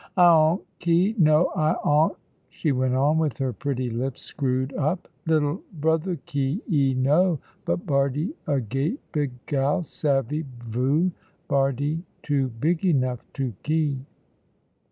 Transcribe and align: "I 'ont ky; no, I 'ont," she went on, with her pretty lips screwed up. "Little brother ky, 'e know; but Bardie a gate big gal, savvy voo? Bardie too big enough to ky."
"I 0.17 0.23
'ont 0.25 0.63
ky; 0.79 1.13
no, 1.19 1.51
I 1.55 1.73
'ont," 1.85 2.17
she 2.49 2.71
went 2.71 2.95
on, 2.95 3.19
with 3.19 3.37
her 3.37 3.53
pretty 3.53 3.91
lips 3.91 4.23
screwed 4.23 4.73
up. 4.73 5.07
"Little 5.27 5.61
brother 5.79 6.15
ky, 6.25 6.59
'e 6.67 6.95
know; 6.95 7.37
but 7.65 7.85
Bardie 7.85 8.33
a 8.47 8.59
gate 8.61 8.99
big 9.11 9.29
gal, 9.45 9.83
savvy 9.83 10.43
voo? 10.65 11.11
Bardie 11.47 12.01
too 12.23 12.47
big 12.47 12.83
enough 12.83 13.23
to 13.35 13.53
ky." 13.61 13.99